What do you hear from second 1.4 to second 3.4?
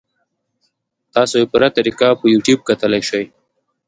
پوره طريقه پۀ يو ټيوب کتے شئ-